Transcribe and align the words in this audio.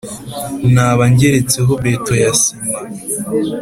Naba 0.73 1.03
ngeretseho 1.13 1.71
beto 1.83 2.13
ya 2.23 2.31
sima 2.41 2.77